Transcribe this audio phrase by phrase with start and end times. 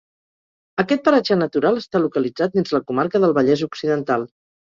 [0.83, 4.29] Aquest paratge natural està localitzat dins la comarca del Vallès Occidental.